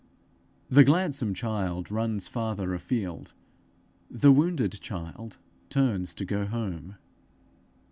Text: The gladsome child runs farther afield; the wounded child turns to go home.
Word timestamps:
The 0.67 0.83
gladsome 0.83 1.35
child 1.35 1.91
runs 1.91 2.27
farther 2.27 2.73
afield; 2.73 3.33
the 4.09 4.31
wounded 4.31 4.79
child 4.81 5.37
turns 5.69 6.15
to 6.15 6.25
go 6.25 6.47
home. 6.47 6.95